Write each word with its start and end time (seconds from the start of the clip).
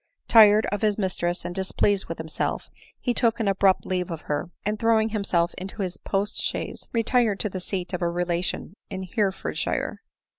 tired 0.27 0.65
of 0.71 0.81
his 0.81 0.97
mistress, 0.97 1.45
and 1.45 1.53
displeased 1.53 2.07
with 2.07 2.17
himself, 2.17 2.71
he 2.99 3.13
took 3.13 3.39
an 3.39 3.47
abrupt 3.47 3.85
leave 3.85 4.09
of 4.09 4.21
her, 4.21 4.49
and 4.65 4.79
throwing 4.79 5.09
himself 5.09 5.53
into 5.59 5.83
his 5.83 5.97
post 5.97 6.37
chaise, 6.41 6.87
retired 6.91 7.39
to 7.39 7.49
the 7.49 7.59
seat 7.59 7.93
of 7.93 8.01
a 8.01 8.09
relation 8.09 8.73
in 8.89 9.03
Hereford 9.03 9.59
shire. 9.59 10.01